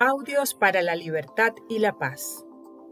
Audios 0.00 0.54
para 0.54 0.82
la 0.82 0.96
Libertad 0.96 1.54
y 1.68 1.78
la 1.78 1.96
Paz. 1.96 2.44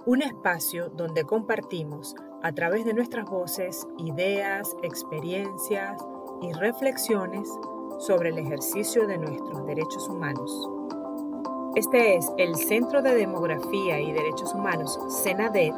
Un 0.06 0.22
espacio 0.22 0.88
donde 0.88 1.24
compartimos 1.24 2.14
a 2.44 2.52
través 2.52 2.84
de 2.84 2.94
nuestras 2.94 3.28
voces 3.28 3.88
ideas, 3.98 4.76
experiencias 4.84 6.00
y 6.42 6.52
reflexiones 6.52 7.48
sobre 7.98 8.28
el 8.28 8.38
ejercicio 8.38 9.08
de 9.08 9.18
nuestros 9.18 9.66
derechos 9.66 10.08
humanos. 10.08 10.70
Este 11.74 12.14
es 12.14 12.30
el 12.38 12.54
Centro 12.54 13.02
de 13.02 13.16
Demografía 13.16 14.00
y 14.00 14.12
Derechos 14.12 14.54
Humanos, 14.54 14.96
CENADET. 15.24 15.74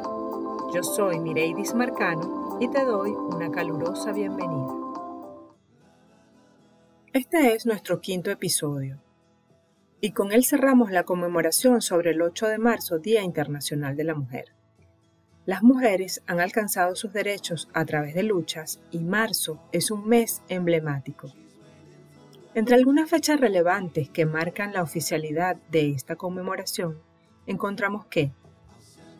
Yo 0.75 0.83
soy 0.83 1.19
Mireidis 1.19 1.73
Marcano 1.73 2.59
y 2.61 2.67
te 2.67 2.85
doy 2.85 3.11
una 3.11 3.49
calurosa 3.49 4.11
bienvenida. 4.11 4.73
Este 7.13 7.55
es 7.55 7.65
nuestro 7.65 7.99
quinto 7.99 8.29
episodio 8.29 9.04
y 10.05 10.11
con 10.11 10.31
él 10.31 10.45
cerramos 10.45 10.91
la 10.91 11.01
conmemoración 11.01 11.81
sobre 11.81 12.11
el 12.11 12.21
8 12.21 12.45
de 12.45 12.59
marzo, 12.59 12.99
Día 12.99 13.23
Internacional 13.23 13.95
de 13.95 14.03
la 14.03 14.13
Mujer. 14.13 14.53
Las 15.47 15.63
mujeres 15.63 16.21
han 16.27 16.39
alcanzado 16.39 16.95
sus 16.95 17.11
derechos 17.11 17.69
a 17.73 17.85
través 17.85 18.13
de 18.13 18.21
luchas 18.21 18.79
y 18.91 18.99
marzo 18.99 19.59
es 19.71 19.89
un 19.89 20.07
mes 20.07 20.43
emblemático. 20.47 21.33
Entre 22.53 22.75
algunas 22.75 23.09
fechas 23.09 23.39
relevantes 23.39 24.07
que 24.07 24.27
marcan 24.27 24.73
la 24.73 24.83
oficialidad 24.83 25.55
de 25.71 25.89
esta 25.89 26.15
conmemoración, 26.15 26.99
encontramos 27.47 28.05
que 28.05 28.31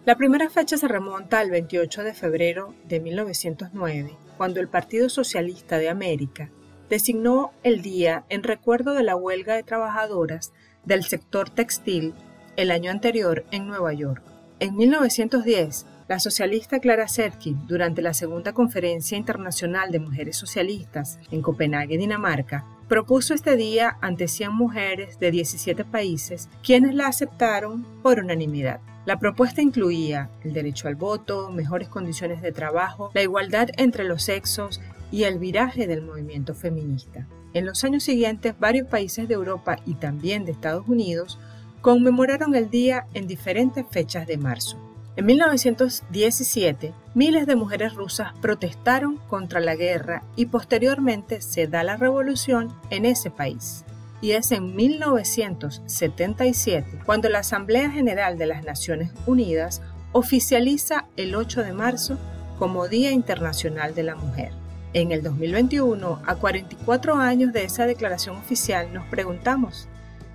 la 0.06 0.16
primera 0.18 0.52
fecha 0.52 0.78
se 0.78 0.88
remonta 0.88 1.40
al 1.40 1.50
28 1.50 2.04
de 2.04 2.14
febrero 2.14 2.76
de 2.88 3.00
1909, 3.00 4.16
cuando 4.38 4.60
el 4.60 4.68
Partido 4.68 5.10
Socialista 5.10 5.80
de 5.80 5.90
América 5.90 6.52
designó 6.92 7.54
el 7.64 7.82
día 7.82 8.24
en 8.30 8.44
recuerdo 8.44 8.94
de 8.94 9.02
la 9.02 9.16
huelga 9.16 9.56
de 9.56 9.64
trabajadoras 9.64 10.54
del 10.86 11.04
sector 11.04 11.50
textil 11.50 12.14
el 12.56 12.72
año 12.72 12.92
anterior 12.92 13.46
en 13.52 13.68
Nueva 13.68 13.94
York. 13.94 14.24
En 14.60 14.76
1910, 14.76 15.86
la 16.08 16.20
socialista 16.20 16.80
Clara 16.80 17.08
Zetkin, 17.08 17.66
durante 17.68 18.02
la 18.02 18.14
segunda 18.14 18.54
Conferencia 18.54 19.18
Internacional 19.18 19.92
de 19.92 20.00
Mujeres 20.00 20.38
Socialistas 20.38 21.20
en 21.32 21.42
Copenhague, 21.42 21.98
Dinamarca, 21.98 22.66
propuso 22.88 23.34
este 23.34 23.56
día 23.56 23.98
ante 24.02 24.28
100 24.28 24.54
mujeres 24.54 25.20
de 25.20 25.32
17 25.32 25.84
países, 25.86 26.50
quienes 26.64 26.94
la 26.94 27.08
aceptaron 27.08 27.86
por 28.04 28.20
unanimidad. 28.20 28.80
La 29.06 29.20
propuesta 29.20 29.62
incluía 29.62 30.30
el 30.44 30.54
derecho 30.54 30.88
al 30.88 30.96
voto, 30.96 31.50
mejores 31.50 31.90
condiciones 31.90 32.42
de 32.42 32.52
trabajo, 32.52 33.12
la 33.14 33.22
igualdad 33.22 33.70
entre 33.78 34.04
los 34.04 34.24
sexos 34.24 34.82
y 35.12 35.24
el 35.24 35.40
viraje 35.40 35.88
del 35.88 36.02
movimiento 36.02 36.54
feminista. 36.54 37.28
En 37.56 37.66
los 37.66 37.84
años 37.86 38.04
siguientes, 38.04 38.54
varios 38.60 38.88
países 38.90 39.30
de 39.30 39.34
Europa 39.34 39.78
y 39.86 39.96
también 39.96 40.44
de 40.44 40.52
Estados 40.52 40.90
Unidos 40.90 41.40
conmemoraron 41.80 42.54
el 42.54 42.70
día 42.70 43.08
en 43.14 43.28
diferentes 43.28 43.86
fechas 43.90 44.28
de 44.28 44.38
marzo. 44.38 44.78
En 45.16 45.26
1917, 45.26 46.94
miles 47.14 47.48
de 47.48 47.56
mujeres 47.56 47.94
rusas 47.94 48.34
protestaron 48.42 49.20
contra 49.30 49.62
la 49.62 49.78
guerra 49.78 50.24
y 50.36 50.48
posteriormente 50.48 51.40
se 51.40 51.68
da 51.68 51.86
la 51.86 51.96
revolución 51.96 52.74
en 52.90 53.06
ese 53.06 53.32
país. 53.32 53.86
Y 54.20 54.32
es 54.32 54.52
en 54.52 54.76
1977 54.76 57.00
cuando 57.06 57.30
la 57.30 57.40
Asamblea 57.40 57.90
General 57.90 58.38
de 58.38 58.48
las 58.48 58.66
Naciones 58.66 59.12
Unidas 59.28 59.82
oficializa 60.12 61.06
el 61.16 61.36
8 61.36 61.64
de 61.64 61.72
marzo 61.72 62.18
como 62.60 62.90
Día 62.90 63.12
Internacional 63.12 63.96
de 63.96 64.04
la 64.04 64.16
Mujer. 64.16 64.65
En 64.96 65.12
el 65.12 65.22
2021, 65.22 66.22
a 66.26 66.36
44 66.36 67.16
años 67.16 67.52
de 67.52 67.66
esa 67.66 67.86
declaración 67.86 68.38
oficial, 68.38 68.94
nos 68.94 69.06
preguntamos 69.08 69.90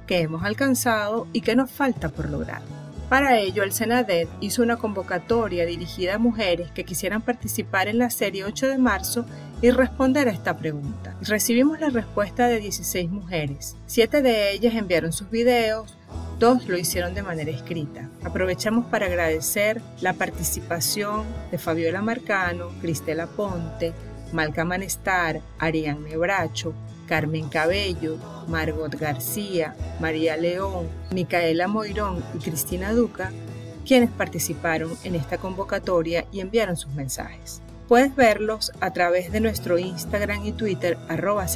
qué 0.07 0.21
hemos 0.21 0.45
alcanzado 0.45 1.27
y 1.33 1.41
qué 1.41 1.57
nos 1.57 1.71
falta 1.71 2.11
por 2.11 2.29
lograr. 2.29 2.61
Para 3.09 3.39
ello, 3.39 3.63
el 3.63 3.73
Senadet 3.73 4.29
hizo 4.43 4.63
una 4.63 4.77
convocatoria 4.77 5.65
dirigida 5.65 6.17
a 6.17 6.19
mujeres 6.19 6.71
que 6.73 6.85
quisieran 6.85 7.23
participar 7.23 7.89
en 7.89 7.97
la 7.97 8.11
serie 8.11 8.45
8 8.45 8.69
de 8.69 8.77
marzo 8.77 9.25
y 9.63 9.71
responder 9.71 10.29
a 10.29 10.33
esta 10.33 10.59
pregunta. 10.59 11.17
Recibimos 11.23 11.81
la 11.81 11.89
respuesta 11.89 12.47
de 12.47 12.61
16 12.61 13.11
mujeres. 13.11 13.79
Siete 13.87 14.21
de 14.21 14.53
ellas 14.53 14.75
enviaron 14.75 15.15
sus 15.15 15.31
videos, 15.31 15.97
dos 16.39 16.69
lo 16.69 16.77
hicieron 16.77 17.15
de 17.15 17.23
manera 17.23 17.51
escrita. 17.51 18.11
Aprovechamos 18.23 18.85
para 18.91 19.07
agradecer 19.07 19.81
la 20.03 20.13
participación 20.13 21.25
de 21.51 21.57
Fabiola 21.57 22.03
Marcano, 22.03 22.69
Cristela 22.83 23.27
Ponte, 23.27 23.95
Malca 24.33 24.65
Manestar, 24.65 25.41
Ariane 25.59 26.17
Bracho, 26.17 26.75
Carmen 27.07 27.49
Cabello, 27.49 28.17
Margot 28.47 28.95
García, 28.95 29.75
María 29.99 30.37
León, 30.37 30.89
Micaela 31.13 31.67
Moirón 31.67 32.23
y 32.35 32.39
Cristina 32.39 32.93
Duca, 32.93 33.33
quienes 33.85 34.11
participaron 34.11 34.93
en 35.03 35.17
esta 35.17 35.39
convocatoria 35.39 36.25
y 36.31 36.41
enviaron 36.41 36.77
sus 36.77 36.93
mensajes. 36.93 37.61
Puedes 37.89 38.15
verlos 38.15 38.71
a 38.81 38.93
través 38.93 39.33
de 39.33 39.41
nuestro 39.41 39.79
Instagram 39.79 40.47
y 40.47 40.53
Twitter 40.53 40.97
arroba 41.09 41.47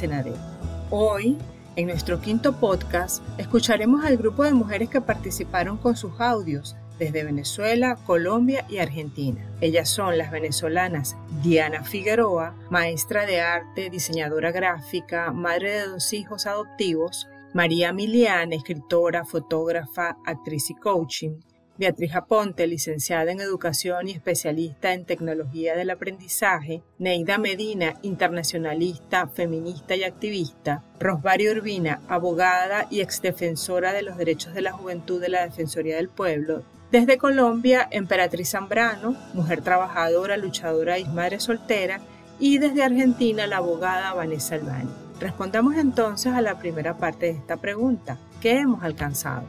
Hoy, 0.89 1.37
en 1.77 1.87
nuestro 1.87 2.19
quinto 2.19 2.59
podcast, 2.59 3.23
escucharemos 3.37 4.03
al 4.03 4.17
grupo 4.17 4.43
de 4.43 4.51
mujeres 4.51 4.89
que 4.89 4.99
participaron 4.99 5.77
con 5.77 5.95
sus 5.95 6.19
audios 6.19 6.75
desde 6.99 7.23
Venezuela, 7.23 7.97
Colombia 8.05 8.65
y 8.69 8.77
Argentina. 8.77 9.45
Ellas 9.61 9.89
son 9.89 10.17
las 10.17 10.31
venezolanas 10.31 11.15
Diana 11.41 11.83
Figueroa, 11.83 12.55
maestra 12.69 13.25
de 13.25 13.41
arte, 13.41 13.89
diseñadora 13.89 14.51
gráfica, 14.51 15.31
madre 15.31 15.71
de 15.71 15.87
dos 15.87 16.13
hijos 16.13 16.45
adoptivos, 16.45 17.27
María 17.53 17.93
Miliana, 17.93 18.55
escritora, 18.55 19.23
fotógrafa, 19.23 20.17
actriz 20.25 20.69
y 20.69 20.75
coaching, 20.75 21.39
Beatriz 21.77 22.15
Aponte, 22.15 22.67
licenciada 22.67 23.31
en 23.33 23.41
Educación 23.41 24.07
y 24.07 24.11
especialista 24.11 24.93
en 24.93 25.03
Tecnología 25.03 25.75
del 25.75 25.89
Aprendizaje, 25.89 26.83
Neida 26.99 27.37
Medina, 27.37 27.95
internacionalista, 28.01 29.27
feminista 29.27 29.93
y 29.95 30.05
activista, 30.05 30.85
Rosbari 31.01 31.49
Urbina, 31.49 32.01
abogada 32.07 32.87
y 32.89 33.01
exdefensora 33.01 33.91
de 33.91 34.03
los 34.03 34.15
derechos 34.15 34.53
de 34.53 34.61
la 34.61 34.71
juventud 34.71 35.19
de 35.19 35.27
la 35.27 35.43
Defensoría 35.43 35.97
del 35.97 36.07
Pueblo, 36.07 36.63
desde 36.95 37.17
Colombia, 37.17 37.89
Emperatriz 37.91 38.51
Zambrano, 38.51 39.17
mujer 39.33 39.59
trabajadora, 39.59 40.37
luchadora 40.37 40.97
y 40.97 41.03
madre 41.03 41.41
soltera, 41.41 41.99
y 42.39 42.57
desde 42.57 42.85
Argentina, 42.85 43.45
la 43.47 43.57
abogada 43.57 44.13
Vanessa 44.13 44.55
Albani. 44.55 44.89
Respondamos 45.19 45.75
entonces 45.75 46.31
a 46.31 46.39
la 46.39 46.57
primera 46.57 46.95
parte 46.97 47.25
de 47.25 47.31
esta 47.33 47.57
pregunta. 47.57 48.17
¿Qué 48.39 48.59
hemos 48.59 48.81
alcanzado? 48.81 49.43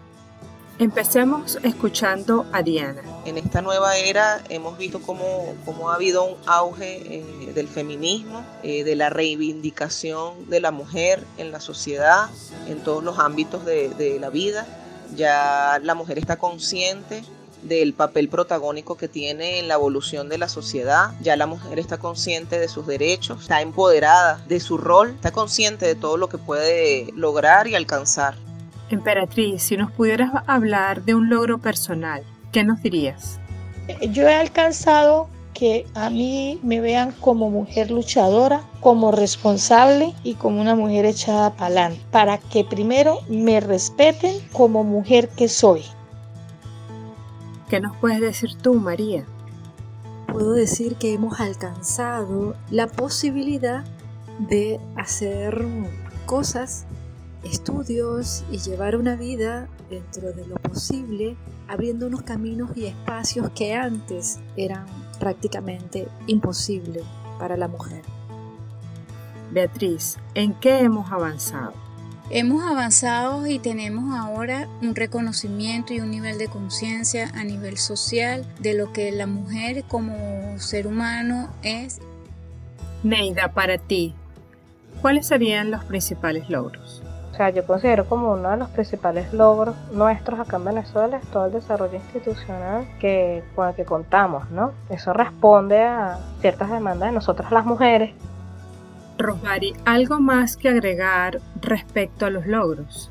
Empecemos 0.81 1.61
escuchando 1.63 2.47
a 2.53 2.65
Diana. 2.65 3.03
En 3.25 3.39
esta 3.39 3.63
nueva 3.63 3.97
era 3.97 4.41
hemos 4.49 4.77
visto 4.77 5.01
cómo, 5.01 5.55
ha 5.89 5.95
habido 5.95 6.25
un 6.25 6.37
auge 6.47 6.97
eh, 6.97 7.53
del 7.55 7.69
feminismo, 7.69 8.45
eh, 8.65 8.83
de 8.83 8.97
la 8.97 9.09
reivindicación 9.09 10.51
de 10.51 10.59
la 10.59 10.73
mujer 10.73 11.23
en 11.39 11.53
la 11.53 11.61
sociedad, 11.61 12.29
en 12.67 12.81
todos 12.81 13.05
los 13.05 13.21
ámbitos 13.21 13.65
de 13.65 14.19
la 14.21 14.31
vida. 14.31 14.67
Ya 15.15 15.79
la 15.83 15.95
mujer 15.95 16.19
está 16.19 16.37
consciente 16.37 17.23
del 17.63 17.95
papel 17.95 18.29
protagónico 18.29 18.97
que 18.97 19.09
tiene 19.09 19.59
en 19.59 19.69
la 19.69 19.75
evolución 19.75 20.29
de 20.29 20.39
la 20.39 20.49
sociedad. 20.49 21.13
Ya 21.21 21.37
la 21.37 21.47
mujer 21.47 21.79
está 21.79 21.99
consciente 21.99 22.59
de 22.59 22.69
sus 22.69 22.87
derechos, 22.87 23.43
está 23.43 23.61
empoderada 23.61 24.41
de 24.49 24.61
su 24.61 24.79
rol, 24.79 25.11
está 25.11 25.33
consciente 25.33 25.87
de 25.87 25.95
todo 25.95 26.17
lo 26.17 26.29
que 26.29 26.39
puede 26.39 27.13
lograr 27.15 27.67
y 27.67 27.75
alcanzar. 27.75 28.35
Emperatriz, 28.89 29.63
si 29.63 29.77
nos 29.77 29.91
pudieras 29.91 30.31
hablar 30.47 31.03
de 31.03 31.15
un 31.15 31.29
logro 31.29 31.59
personal, 31.59 32.23
¿qué 32.53 32.63
nos 32.63 32.83
dirías? 32.83 33.41
Yo 34.11 34.29
he 34.29 34.35
alcanzado 34.35 35.29
que 35.59 35.87
a 35.95 36.11
mí 36.11 36.61
me 36.63 36.83
vean 36.83 37.13
como 37.13 37.49
mujer 37.49 37.91
luchadora, 37.91 38.63
como 38.81 39.11
responsable 39.11 40.15
y 40.23 40.35
como 40.35 40.61
una 40.61 40.75
mujer 40.75 41.07
echada 41.07 41.55
para 41.55 41.67
adelante, 41.67 42.03
para 42.11 42.37
que 42.37 42.63
primero 42.63 43.21
me 43.29 43.61
respeten 43.61 44.37
como 44.53 44.85
mujer 44.85 45.31
que 45.31 45.49
soy. 45.49 45.83
¿Qué 47.71 47.81
nos 47.81 47.97
puedes 47.97 48.21
decir 48.21 48.51
tú, 48.61 48.75
María? 48.75 49.25
Puedo 50.31 50.53
decir 50.53 50.97
que 50.97 51.15
hemos 51.15 51.41
alcanzado 51.41 52.55
la 52.71 52.87
posibilidad 52.87 53.83
de 54.39 54.79
hacer 54.95 55.65
cosas, 56.27 56.85
estudios 57.45 58.45
y 58.53 58.59
llevar 58.59 58.95
una 58.95 59.17
vida 59.17 59.69
dentro 59.89 60.33
de 60.35 60.47
lo 60.47 60.57
posible, 60.57 61.35
abriendo 61.67 62.09
unos 62.09 62.23
caminos 62.23 62.77
y 62.77 62.85
espacios 62.85 63.49
que 63.55 63.75
antes 63.75 64.41
eran 64.57 65.06
prácticamente 65.17 66.09
imposibles 66.27 67.05
para 67.39 67.57
la 67.57 67.69
mujer. 67.69 68.03
Beatriz, 69.51 70.19
¿en 70.35 70.55
qué 70.55 70.81
hemos 70.81 71.11
avanzado? 71.13 71.73
Hemos 72.29 72.65
avanzado 72.65 73.47
y 73.47 73.61
tenemos 73.61 74.13
ahora 74.17 74.67
un 74.83 74.97
reconocimiento 74.97 75.95
y 75.95 76.01
un 76.01 76.11
nivel 76.11 76.39
de 76.39 76.49
conciencia 76.49 77.31
a 77.35 77.45
nivel 77.45 77.79
social 77.79 78.45
de 78.59 78.75
lo 78.75 78.93
que 78.93 79.13
la 79.13 79.29
mujer 79.29 79.85
como 79.85 80.59
ser 80.59 80.89
humano 80.89 81.49
es. 81.63 82.01
Neida, 83.05 83.53
para 83.53 83.79
ti, 83.79 84.13
¿cuáles 85.01 85.29
serían 85.29 85.71
los 85.71 85.85
principales 85.85 86.51
logros? 86.51 87.01
Sea, 87.37 87.51
yo 87.51 87.67
considero 87.67 88.07
como 88.07 88.33
uno 88.33 88.51
de 88.51 88.57
los 88.57 88.71
principales 88.71 89.33
logros 89.33 89.77
nuestros 89.93 90.41
acá 90.41 90.57
en 90.57 90.65
Venezuela 90.65 91.19
es 91.19 91.27
todo 91.29 91.47
el 91.47 91.53
desarrollo 91.53 91.95
institucional 91.95 92.87
que, 92.99 93.43
con 93.55 93.69
el 93.69 93.75
que 93.75 93.85
contamos, 93.85 94.51
¿no? 94.51 94.73
Eso 94.89 95.13
responde 95.13 95.83
a 95.83 96.19
ciertas 96.41 96.71
demandas 96.71 97.11
de 97.11 97.15
nosotras 97.15 97.53
las 97.53 97.67
mujeres. 97.67 98.15
Rosmary, 99.19 99.75
¿algo 99.85 100.21
más 100.21 100.57
que 100.57 100.69
agregar 100.69 101.41
respecto 101.61 102.27
a 102.27 102.31
los 102.31 102.47
logros? 102.47 103.11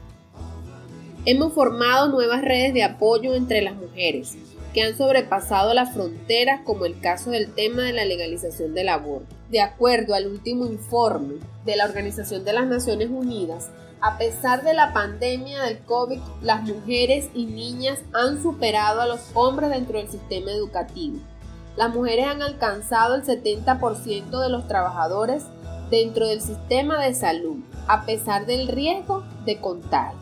Hemos 1.25 1.53
formado 1.53 2.09
nuevas 2.09 2.41
redes 2.41 2.73
de 2.73 2.83
apoyo 2.83 3.33
entre 3.33 3.61
las 3.61 3.75
mujeres 3.75 4.37
que 4.75 4.83
han 4.83 4.97
sobrepasado 4.97 5.73
las 5.73 5.93
fronteras 5.93 6.59
como 6.65 6.85
el 6.85 6.99
caso 6.99 7.31
del 7.31 7.53
tema 7.53 7.83
de 7.83 7.93
la 7.93 8.03
legalización 8.05 8.73
del 8.73 8.89
aborto. 8.89 9.33
De 9.49 9.61
acuerdo 9.61 10.13
al 10.13 10.27
último 10.27 10.65
informe 10.65 11.35
de 11.63 11.77
la 11.77 11.85
Organización 11.85 12.43
de 12.43 12.53
las 12.53 12.67
Naciones 12.67 13.09
Unidas, 13.09 13.71
a 14.05 14.19
pesar 14.19 14.63
de 14.63 14.75
la 14.75 14.93
pandemia 14.93 15.63
del 15.63 15.79
COVID, 15.79 16.19
las 16.43 16.61
mujeres 16.61 17.27
y 17.33 17.47
niñas 17.47 17.97
han 18.13 18.39
superado 18.39 19.01
a 19.01 19.07
los 19.07 19.31
hombres 19.33 19.71
dentro 19.71 19.97
del 19.97 20.07
sistema 20.07 20.51
educativo. 20.51 21.17
Las 21.75 21.91
mujeres 21.91 22.27
han 22.27 22.43
alcanzado 22.43 23.15
el 23.15 23.23
70% 23.23 24.39
de 24.39 24.49
los 24.49 24.67
trabajadores 24.67 25.45
dentro 25.89 26.27
del 26.27 26.39
sistema 26.39 26.99
de 26.99 27.15
salud, 27.15 27.57
a 27.87 28.05
pesar 28.05 28.45
del 28.45 28.67
riesgo 28.67 29.23
de 29.43 29.59
contagio. 29.59 30.19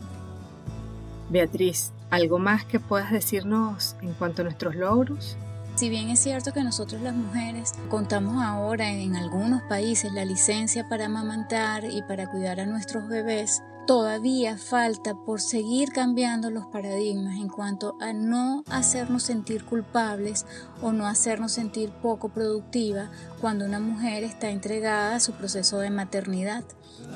Beatriz, 1.28 1.92
¿algo 2.10 2.40
más 2.40 2.64
que 2.64 2.80
puedas 2.80 3.12
decirnos 3.12 3.98
en 4.02 4.14
cuanto 4.14 4.44
a 4.44 4.46
nuestros 4.46 4.76
logros? 4.76 5.36
Si 5.76 5.90
bien 5.90 6.10
es 6.10 6.20
cierto 6.20 6.54
que 6.54 6.64
nosotros 6.64 7.02
las 7.02 7.16
mujeres 7.16 7.74
contamos 7.90 8.42
ahora 8.42 8.90
en 8.92 9.18
algunos 9.18 9.62
países 9.64 10.14
la 10.14 10.24
licencia 10.24 10.88
para 10.88 11.08
amamantar 11.08 11.84
y 11.84 12.02
para 12.04 12.30
cuidar 12.30 12.60
a 12.60 12.66
nuestros 12.66 13.10
bebés, 13.10 13.62
todavía 13.86 14.58
falta 14.58 15.14
por 15.14 15.42
seguir 15.42 15.90
cambiando 15.90 16.50
los 16.50 16.66
paradigmas 16.68 17.36
en 17.38 17.50
cuanto 17.50 17.96
a 18.00 18.14
no 18.14 18.64
hacernos 18.70 19.24
sentir 19.24 19.66
culpables 19.66 20.46
o 20.82 20.92
no 20.92 21.06
hacernos 21.06 21.52
sentir 21.52 21.90
poco 21.90 22.30
productiva 22.30 23.10
cuando 23.42 23.66
una 23.66 23.80
mujer 23.80 24.24
está 24.24 24.50
entregada 24.50 25.16
a 25.16 25.20
su 25.20 25.34
proceso 25.34 25.80
de 25.80 25.90
maternidad. 25.90 26.64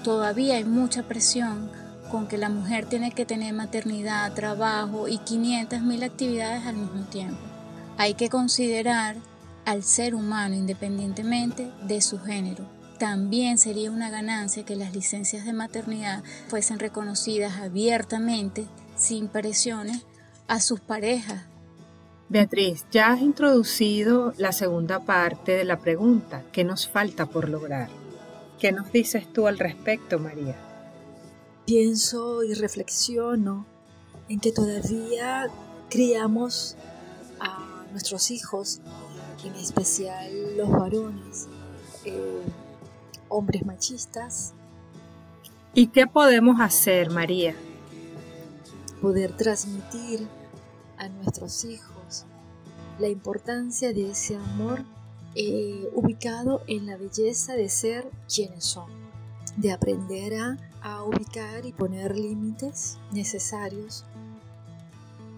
Todavía 0.04 0.56
hay 0.56 0.66
mucha 0.66 1.04
presión 1.04 1.72
con 2.12 2.28
que 2.28 2.38
la 2.38 2.50
mujer 2.50 2.86
tiene 2.86 3.12
que 3.12 3.26
tener 3.26 3.54
maternidad, 3.54 4.34
trabajo 4.34 5.08
y 5.08 5.18
500 5.20 5.82
mil 5.82 6.04
actividades 6.04 6.66
al 6.66 6.78
mismo 6.78 7.04
tiempo. 7.06 7.40
Hay 7.98 8.14
que 8.14 8.30
considerar 8.30 9.16
al 9.66 9.84
ser 9.84 10.16
humano 10.16 10.56
independientemente 10.56 11.72
de 11.86 12.02
su 12.02 12.20
género 12.20 12.77
también 12.98 13.58
sería 13.58 13.92
una 13.92 14.10
ganancia 14.10 14.66
que 14.66 14.76
las 14.76 14.94
licencias 14.94 15.46
de 15.46 15.54
maternidad 15.54 16.24
fuesen 16.48 16.80
reconocidas 16.80 17.58
abiertamente, 17.58 18.66
sin 18.96 19.28
presiones, 19.28 20.06
a 20.48 20.60
sus 20.60 20.80
parejas. 20.80 21.44
Beatriz, 22.30 22.86
ya 22.92 23.14
has 23.14 23.22
introducido 23.22 24.34
la 24.38 24.52
segunda 24.52 25.00
parte 25.00 25.54
de 25.54 25.64
la 25.64 25.80
pregunta, 25.80 26.44
¿qué 26.52 26.64
nos 26.64 26.88
falta 26.88 27.26
por 27.26 27.48
lograr? 27.48 27.90
¿Qué 28.60 28.72
nos 28.72 28.92
dices 28.92 29.32
tú 29.32 29.48
al 29.48 29.60
respecto, 29.60 30.20
María? 30.20 30.56
Pienso 31.66 32.44
y 32.44 32.54
reflexiono 32.54 33.66
en 34.30 34.40
que 34.40 34.52
todavía 34.52 35.48
criamos 35.90 36.76
a 37.40 37.86
nuestros 37.92 38.32
hijos, 38.32 38.82
en 39.46 39.56
especial 39.56 40.58
los 40.58 40.70
varones, 40.70 41.48
eh, 42.04 42.42
hombres 43.30 43.66
machistas. 43.66 44.54
¿Y 45.74 45.88
qué 45.88 46.08
podemos 46.08 46.60
hacer, 46.60 47.12
María? 47.12 47.56
Poder 49.02 49.36
transmitir 49.36 50.28
a 50.98 51.08
nuestros 51.10 51.66
hijos 51.66 52.26
la 53.00 53.08
importancia 53.08 53.94
de 53.94 54.10
ese 54.10 54.36
amor 54.36 54.84
eh, 55.36 55.88
ubicado 55.94 56.64
en 56.68 56.88
la 56.88 56.98
belleza 56.98 57.54
de 57.54 57.70
ser 57.70 58.10
quienes 58.34 58.64
son, 58.64 58.90
de 59.56 59.72
aprender 59.72 60.34
a, 60.36 60.58
a 60.82 61.04
ubicar 61.04 61.66
y 61.66 61.74
poner 61.74 62.16
límites 62.16 62.98
necesarios. 63.12 64.04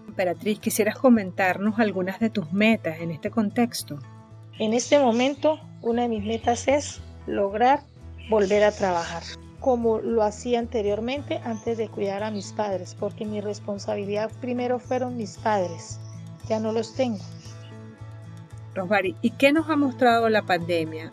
Emperatriz, 0.08 0.58
¿quisieras 0.58 0.96
comentarnos 0.96 1.78
algunas 1.78 2.18
de 2.18 2.30
tus 2.30 2.50
metas 2.52 3.00
en 3.00 3.10
este 3.10 3.30
contexto? 3.30 3.98
En 4.58 4.72
este 4.72 4.98
momento, 4.98 5.60
una 5.82 6.02
de 6.02 6.08
mis 6.08 6.24
metas 6.24 6.66
es 6.68 7.00
lograr 7.30 7.80
volver 8.28 8.64
a 8.64 8.72
trabajar 8.72 9.22
como 9.60 9.98
lo 9.98 10.22
hacía 10.22 10.58
anteriormente 10.58 11.40
antes 11.44 11.76
de 11.76 11.88
cuidar 11.88 12.22
a 12.22 12.30
mis 12.30 12.52
padres, 12.52 12.96
porque 12.98 13.26
mi 13.26 13.40
responsabilidad 13.40 14.30
primero 14.40 14.78
fueron 14.78 15.16
mis 15.16 15.36
padres, 15.36 16.00
ya 16.48 16.58
no 16.58 16.72
los 16.72 16.94
tengo. 16.94 17.22
Rosbari, 18.74 19.16
¿y 19.20 19.30
qué 19.32 19.52
nos 19.52 19.68
ha 19.68 19.76
mostrado 19.76 20.28
la 20.28 20.42
pandemia? 20.42 21.12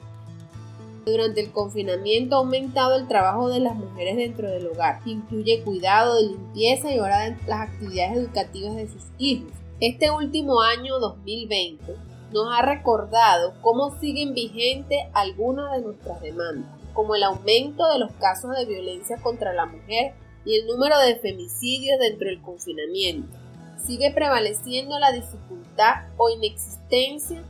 Durante 1.06 1.42
el 1.42 1.52
confinamiento 1.52 2.36
ha 2.36 2.40
aumentado 2.40 2.96
el 2.96 3.08
trabajo 3.08 3.50
de 3.50 3.60
las 3.60 3.76
mujeres 3.76 4.18
dentro 4.18 4.50
del 4.50 4.68
hogar, 4.68 5.02
que 5.04 5.12
incluye 5.12 5.64
cuidado 5.64 6.16
de 6.16 6.30
limpieza 6.30 6.92
y 6.92 7.00
ahora 7.00 7.38
las 7.48 7.70
actividades 7.70 8.18
educativas 8.18 8.76
de 8.76 8.88
sus 8.88 9.04
hijos. 9.18 9.52
Este 9.80 10.12
último 10.12 10.62
año 10.62 11.00
2020 11.00 11.96
nos 12.32 12.48
ha 12.52 12.62
recordado 12.62 13.54
cómo 13.62 13.98
siguen 14.00 14.34
vigentes 14.34 15.00
algunas 15.14 15.72
de 15.74 15.82
nuestras 15.82 16.22
demandas, 16.22 16.70
como 16.94 17.16
el 17.16 17.24
aumento 17.24 17.88
de 17.90 18.00
los 18.00 18.12
casos 18.14 18.56
de 18.56 18.66
violencia 18.66 19.18
contra 19.18 19.54
la 19.54 19.66
mujer 19.66 20.14
y 20.46 20.56
el 20.56 20.68
número 20.68 20.98
de 21.00 21.18
femicidios 21.18 22.00
dentro 22.00 22.28
del 22.28 22.42
confinamiento. 22.42 23.38
Sigue 23.86 24.12
prevaleciendo 24.12 25.00
la 25.00 25.12
dificultad 25.12 26.08
o 26.18 26.30
inexistencia 26.30 27.44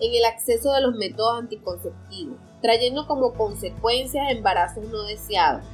en 0.00 0.14
el 0.14 0.24
acceso 0.24 0.72
de 0.72 0.80
los 0.80 0.94
métodos 0.94 1.38
anticonceptivos, 1.38 2.38
trayendo 2.62 3.06
como 3.06 3.34
consecuencia 3.34 4.30
embarazos 4.30 4.86
no 4.88 5.02
deseados. 5.02 5.64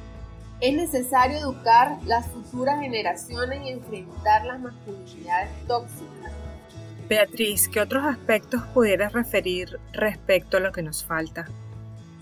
Es 0.59 0.75
necesario 0.75 1.39
educar 1.39 1.97
las 2.05 2.27
futuras 2.27 2.81
generaciones 2.81 3.65
y 3.65 3.69
enfrentar 3.69 4.45
las 4.45 4.59
masculinidades 4.59 5.49
tóxicas 5.67 6.31
Beatriz, 7.11 7.67
¿qué 7.67 7.81
otros 7.81 8.05
aspectos 8.05 8.61
pudieras 8.73 9.11
referir 9.11 9.81
respecto 9.91 10.55
a 10.55 10.59
lo 10.61 10.71
que 10.71 10.81
nos 10.81 11.03
falta? 11.03 11.45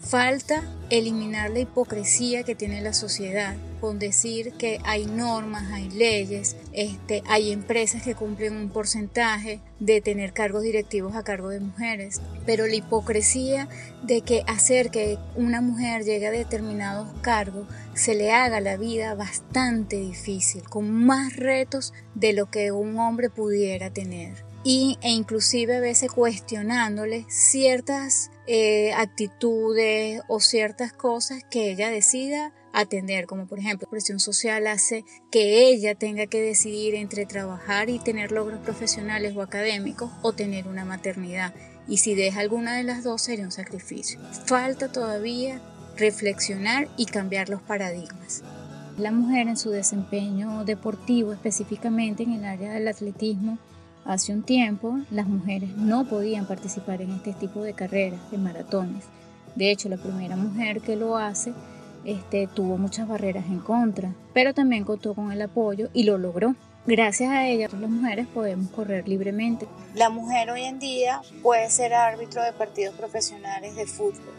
Falta 0.01 0.63
eliminar 0.89 1.51
la 1.51 1.59
hipocresía 1.59 2.41
que 2.41 2.55
tiene 2.55 2.81
la 2.81 2.93
sociedad 2.93 3.55
con 3.79 3.99
decir 3.99 4.53
que 4.53 4.79
hay 4.83 5.05
normas, 5.05 5.71
hay 5.71 5.91
leyes, 5.91 6.55
este, 6.73 7.21
hay 7.27 7.51
empresas 7.51 8.01
que 8.01 8.15
cumplen 8.15 8.55
un 8.55 8.69
porcentaje 8.69 9.59
de 9.79 10.01
tener 10.01 10.33
cargos 10.33 10.63
directivos 10.63 11.15
a 11.15 11.23
cargo 11.23 11.49
de 11.49 11.59
mujeres, 11.59 12.19
pero 12.47 12.65
la 12.65 12.73
hipocresía 12.73 13.69
de 14.01 14.21
que 14.21 14.43
hacer 14.47 14.89
que 14.89 15.19
una 15.35 15.61
mujer 15.61 16.03
llegue 16.03 16.25
a 16.25 16.31
determinados 16.31 17.09
cargos 17.21 17.67
se 17.93 18.15
le 18.15 18.31
haga 18.31 18.59
la 18.59 18.75
vida 18.75 19.13
bastante 19.13 19.97
difícil, 19.97 20.63
con 20.63 20.89
más 20.89 21.35
retos 21.35 21.93
de 22.15 22.33
lo 22.33 22.49
que 22.49 22.71
un 22.71 22.97
hombre 22.97 23.29
pudiera 23.29 23.91
tener 23.91 24.48
y, 24.63 24.97
e 25.01 25.09
inclusive 25.11 25.77
a 25.77 25.79
veces 25.79 26.11
cuestionándole 26.11 27.25
ciertas 27.29 28.31
eh, 28.47 28.91
actitudes 28.93 30.21
o 30.27 30.39
ciertas 30.39 30.91
cosas 30.91 31.43
que 31.49 31.71
ella 31.71 31.89
decida 31.89 32.53
atender, 32.73 33.25
como 33.25 33.47
por 33.47 33.59
ejemplo 33.59 33.87
presión 33.89 34.19
social 34.19 34.67
hace 34.67 35.05
que 35.31 35.69
ella 35.69 35.95
tenga 35.95 36.27
que 36.27 36.41
decidir 36.41 36.95
entre 36.95 37.25
trabajar 37.25 37.89
y 37.89 37.99
tener 37.99 38.31
logros 38.31 38.59
profesionales 38.59 39.35
o 39.35 39.41
académicos 39.41 40.11
o 40.21 40.33
tener 40.33 40.67
una 40.67 40.85
maternidad 40.85 41.53
y 41.87 41.97
si 41.97 42.13
deja 42.13 42.41
alguna 42.41 42.75
de 42.75 42.83
las 42.83 43.03
dos 43.03 43.23
sería 43.23 43.45
un 43.45 43.51
sacrificio. 43.51 44.19
Falta 44.45 44.91
todavía 44.91 45.59
reflexionar 45.97 46.87
y 46.97 47.05
cambiar 47.05 47.49
los 47.49 47.61
paradigmas. 47.61 48.43
La 48.97 49.11
mujer 49.11 49.47
en 49.47 49.57
su 49.57 49.71
desempeño 49.71 50.65
deportivo, 50.65 51.33
específicamente 51.33 52.23
en 52.23 52.33
el 52.33 52.45
área 52.45 52.73
del 52.73 52.87
atletismo, 52.87 53.57
Hace 54.09 54.33
un 54.33 54.41
tiempo 54.41 54.97
las 55.11 55.27
mujeres 55.27 55.69
no 55.77 56.03
podían 56.03 56.47
participar 56.47 56.99
en 57.03 57.11
este 57.11 57.31
tipo 57.33 57.61
de 57.61 57.75
carreras, 57.75 58.19
de 58.31 58.39
maratones. 58.39 59.03
De 59.53 59.69
hecho, 59.69 59.87
la 59.87 59.97
primera 59.97 60.35
mujer 60.35 60.81
que 60.81 60.95
lo 60.95 61.15
hace 61.15 61.53
este, 62.05 62.47
tuvo 62.47 62.79
muchas 62.79 63.07
barreras 63.07 63.45
en 63.45 63.59
contra, 63.59 64.15
pero 64.33 64.55
también 64.55 64.83
contó 64.83 65.13
con 65.13 65.31
el 65.31 65.39
apoyo 65.43 65.89
y 65.93 66.05
lo 66.05 66.17
logró. 66.17 66.55
Gracias 66.87 67.29
a 67.29 67.45
ella, 67.45 67.69
las 67.71 67.91
mujeres 67.91 68.25
podemos 68.25 68.71
correr 68.71 69.07
libremente. 69.07 69.67
La 69.93 70.09
mujer 70.09 70.49
hoy 70.49 70.63
en 70.63 70.79
día 70.79 71.21
puede 71.43 71.69
ser 71.69 71.93
árbitro 71.93 72.41
de 72.41 72.51
partidos 72.51 72.95
profesionales 72.95 73.75
de 73.75 73.85
fútbol, 73.85 74.33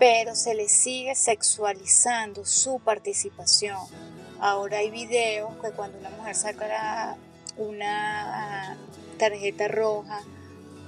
pero 0.00 0.34
se 0.34 0.56
le 0.56 0.68
sigue 0.68 1.14
sexualizando 1.14 2.44
su 2.44 2.80
participación. 2.80 3.78
Ahora 4.40 4.78
hay 4.78 4.90
videos 4.90 5.54
que 5.62 5.70
cuando 5.70 5.96
una 5.96 6.10
mujer 6.10 6.34
saca 6.34 7.16
una 7.56 8.76
tarjeta 9.18 9.68
roja, 9.68 10.20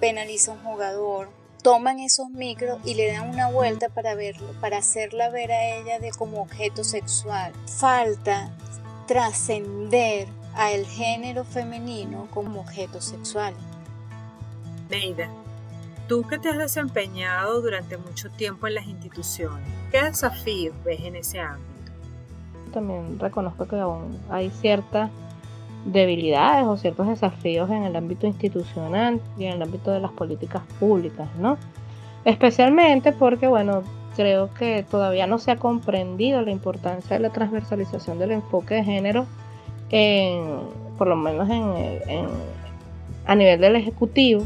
penaliza 0.01 0.53
a 0.53 0.55
un 0.55 0.63
jugador 0.63 1.39
toman 1.63 1.99
esos 1.99 2.31
micros 2.31 2.81
y 2.85 2.95
le 2.95 3.13
dan 3.13 3.29
una 3.29 3.51
vuelta 3.51 3.89
para 3.89 4.15
verlo, 4.15 4.49
para 4.61 4.79
hacerla 4.79 5.29
ver 5.31 5.53
a 5.53 5.77
ella 5.77 5.99
de 5.99 6.11
como 6.11 6.41
objeto 6.43 6.85
sexual. 6.85 7.53
Falta 7.67 8.51
trascender 9.07 10.29
al 10.55 10.87
género 10.87 11.45
femenino 11.45 12.29
como 12.33 12.61
objeto 12.61 13.01
sexual. 13.01 13.55
Neida, 14.91 15.29
tú 16.07 16.23
que 16.23 16.39
te 16.39 16.49
has 16.49 16.59
desempeñado 16.59 17.61
durante 17.61 17.97
mucho 17.99 18.31
tiempo 18.31 18.67
en 18.67 18.75
las 18.75 18.87
instituciones, 18.87 19.69
¿qué 19.91 20.03
desafíos 20.03 20.75
ves 20.85 21.01
en 21.01 21.17
ese 21.17 21.41
ámbito? 21.41 21.93
También 22.73 23.19
reconozco 23.19 23.67
que 23.67 23.77
aún 23.77 24.19
hay 24.31 24.51
ciertas 24.51 25.11
debilidades 25.85 26.67
o 26.67 26.77
ciertos 26.77 27.09
desafíos 27.09 27.71
en 27.71 27.85
el 27.85 27.97
ámbito 27.97 28.27
institucional 28.27 29.21
y 29.39 29.45
en 29.45 29.55
el 29.55 29.63
ámbito 29.63 29.91
de 29.91 30.01
las 30.01 30.13
políticas 30.13 30.63
públicas, 30.79 31.29
¿no? 31.39 31.57
Especialmente 32.25 33.13
porque, 33.13 33.47
bueno, 33.47 33.83
creo 34.17 34.53
que 34.53 34.85
todavía 34.91 35.27
no 35.27 35.39
se 35.39 35.53
ha 35.53 35.57
comprendido 35.57 36.43
la 36.43 36.51
importancia 36.51 37.17
de 37.17 37.23
la 37.23 37.31
transversalización 37.31 38.19
del 38.19 38.33
enfoque 38.33 38.75
de 38.75 38.85
género, 38.85 39.27
por 40.99 41.07
lo 41.07 41.17
menos 41.17 41.49
en, 41.49 42.27
a 43.27 43.35
nivel 43.35 43.61
del 43.61 43.77
Ejecutivo. 43.77 44.43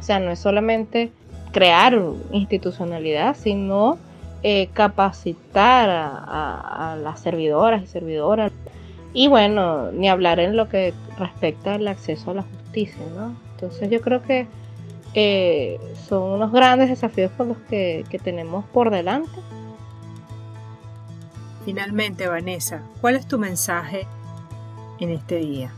O 0.00 0.02
sea, 0.02 0.18
no 0.18 0.30
es 0.30 0.40
solamente 0.40 1.12
crear 1.52 1.96
institucionalidad, 2.32 3.36
sino 3.36 3.98
eh, 4.42 4.68
capacitar 4.72 5.88
a, 5.90 6.96
las 7.02 7.20
servidoras 7.20 7.82
y 7.82 7.86
servidoras. 7.86 8.52
Y 9.12 9.28
bueno, 9.28 9.90
ni 9.92 10.08
hablar 10.08 10.38
en 10.38 10.56
lo 10.56 10.68
que 10.68 10.92
respecta 11.18 11.74
al 11.74 11.88
acceso 11.88 12.30
a 12.30 12.34
la 12.34 12.42
justicia, 12.42 13.02
¿no? 13.16 13.34
Entonces 13.52 13.90
yo 13.90 14.00
creo 14.00 14.22
que 14.22 14.46
eh, 15.14 15.80
son 16.08 16.22
unos 16.22 16.52
grandes 16.52 16.90
desafíos 16.90 17.32
por 17.32 17.46
los 17.46 17.56
que, 17.68 18.04
que 18.10 18.18
tenemos 18.18 18.64
por 18.66 18.90
delante. 18.90 19.30
Finalmente, 21.64 22.28
Vanessa, 22.28 22.82
¿cuál 23.00 23.16
es 23.16 23.26
tu 23.26 23.38
mensaje 23.38 24.06
en 25.00 25.10
este 25.10 25.36
día? 25.36 25.72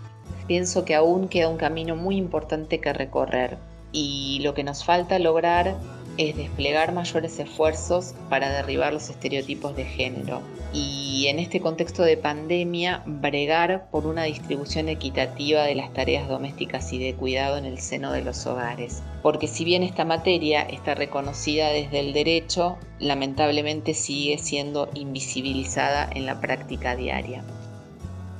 Pienso 0.47 0.85
que 0.85 0.95
aún 0.95 1.29
queda 1.29 1.49
un 1.49 1.57
camino 1.57 1.97
muy 1.97 2.17
importante 2.17 2.81
que 2.81 2.93
recorrer 2.93 3.59
y 3.93 4.41
lo 4.43 4.55
que 4.55 4.65
nos 4.65 4.85
falta 4.85 5.19
lograr 5.19 5.77
es 6.21 6.37
desplegar 6.37 6.93
mayores 6.93 7.39
esfuerzos 7.39 8.15
para 8.29 8.50
derribar 8.50 8.93
los 8.93 9.09
estereotipos 9.09 9.75
de 9.75 9.87
género 9.87 10.43
y 10.71 11.29
en 11.29 11.39
este 11.39 11.61
contexto 11.61 12.03
de 12.03 12.19
pandemia 12.19 13.03
bregar 13.07 13.89
por 13.91 14.07
una 14.07 14.25
distribución 14.25 14.91
equitativa 14.91 15.62
de 15.62 15.75
las 15.75 15.95
tareas 15.95 16.29
domésticas 16.29 16.93
y 16.93 16.99
de 16.99 17.15
cuidado 17.15 17.57
en 17.57 17.65
el 17.65 17.79
seno 17.79 18.12
de 18.12 18.21
los 18.21 18.47
hogares. 18.47 19.03
Porque 19.23 19.49
si 19.49 19.65
bien 19.65 19.83
esta 19.83 20.05
materia 20.05 20.61
está 20.61 20.95
reconocida 20.95 21.71
desde 21.71 22.00
el 22.00 22.12
derecho, 22.12 22.77
lamentablemente 22.99 23.95
sigue 23.95 24.37
siendo 24.37 24.91
invisibilizada 24.93 26.07
en 26.15 26.27
la 26.27 26.39
práctica 26.39 26.97
diaria. 26.97 27.43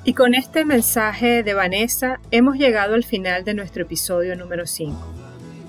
Y 0.05 0.13
con 0.13 0.35
este 0.35 0.67
mensaje 0.67 1.43
de 1.43 1.55
Vanessa 1.55 2.21
hemos 2.31 2.57
llegado 2.57 2.95
al 2.95 3.05
final 3.05 3.45
de 3.45 3.55
nuestro 3.55 3.85
episodio 3.85 4.37
número 4.37 4.67
5. 4.67 5.20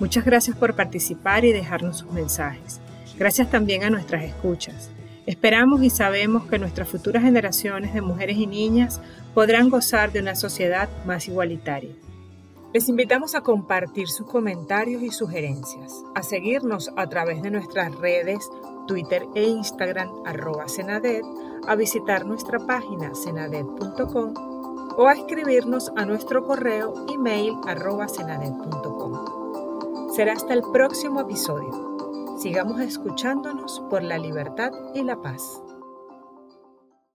Muchas 0.02 0.24
gracias 0.24 0.56
por 0.56 0.74
participar 0.74 1.44
y 1.44 1.52
dejarnos 1.52 1.98
sus 1.98 2.10
mensajes. 2.10 2.80
Gracias 3.16 3.48
también 3.52 3.84
a 3.84 3.90
nuestras 3.90 4.24
escuchas. 4.24 4.90
Esperamos 5.26 5.80
y 5.84 5.90
sabemos 5.90 6.44
que 6.46 6.58
nuestras 6.58 6.88
futuras 6.88 7.22
generaciones 7.22 7.94
de 7.94 8.00
mujeres 8.00 8.36
y 8.36 8.48
niñas 8.48 9.00
podrán 9.32 9.70
gozar 9.70 10.10
de 10.10 10.18
una 10.18 10.34
sociedad 10.34 10.88
más 11.06 11.28
igualitaria. 11.28 11.94
Les 12.74 12.88
invitamos 12.88 13.36
a 13.36 13.42
compartir 13.42 14.08
sus 14.08 14.26
comentarios 14.26 15.04
y 15.04 15.12
sugerencias, 15.12 15.92
a 16.16 16.24
seguirnos 16.24 16.90
a 16.96 17.08
través 17.08 17.40
de 17.40 17.52
nuestras 17.52 17.94
redes 17.94 18.50
Twitter 18.88 19.22
e 19.36 19.44
Instagram 19.44 20.10
arroba 20.26 20.66
a 21.68 21.74
visitar 21.76 22.26
nuestra 22.26 22.58
página 22.58 23.14
senadet.com 23.14 24.34
o 24.96 25.06
a 25.06 25.12
escribirnos 25.12 25.92
a 25.94 26.04
nuestro 26.04 26.44
correo 26.44 27.06
email 27.08 27.54
arroba 27.68 28.08
senadet.com. 28.08 29.31
Será 30.14 30.34
hasta 30.34 30.52
el 30.52 30.60
próximo 30.60 31.20
episodio. 31.20 32.36
Sigamos 32.38 32.78
escuchándonos 32.80 33.80
por 33.88 34.02
la 34.02 34.18
libertad 34.18 34.70
y 34.94 35.02
la 35.02 35.16
paz. 35.22 35.62